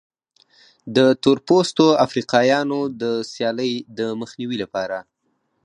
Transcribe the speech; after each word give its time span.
د 0.95 0.97
تور 1.23 1.37
پوستو 1.47 1.85
افریقایانو 2.05 2.79
د 3.01 3.03
سیالۍ 3.31 3.73
د 3.97 3.99
مخنیوي 4.21 4.57
لپاره. 4.63 4.97